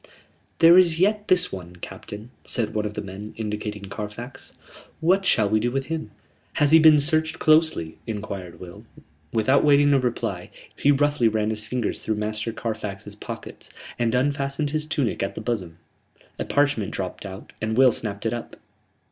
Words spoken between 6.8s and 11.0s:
searched closely?" enquired Will. Without waiting a reply, he